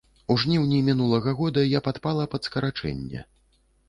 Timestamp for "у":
0.35-0.35